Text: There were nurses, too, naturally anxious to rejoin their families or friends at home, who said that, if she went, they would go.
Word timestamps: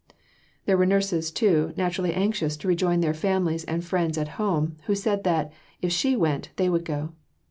There 0.65 0.77
were 0.79 0.87
nurses, 0.87 1.29
too, 1.29 1.73
naturally 1.77 2.11
anxious 2.11 2.57
to 2.57 2.67
rejoin 2.67 3.01
their 3.01 3.13
families 3.13 3.65
or 3.69 3.81
friends 3.81 4.17
at 4.17 4.29
home, 4.39 4.77
who 4.87 4.95
said 4.95 5.23
that, 5.25 5.51
if 5.79 5.91
she 5.91 6.15
went, 6.15 6.49
they 6.55 6.69
would 6.69 6.85
go. 6.85 7.09